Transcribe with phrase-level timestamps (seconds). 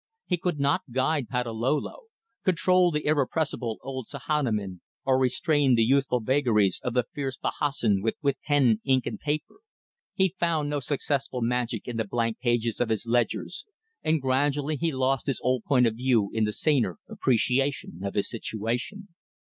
[0.25, 2.05] He could not guide Patalolo,
[2.43, 8.15] control the irrepressible old Sahamin, or restrain the youthful vagaries of the fierce Bahassoen with
[8.41, 9.57] pen, ink, and paper.
[10.15, 13.63] He found no successful magic in the blank pages of his ledgers;
[14.01, 18.27] and gradually he lost his old point of view in the saner appreciation of his
[18.27, 19.09] situation.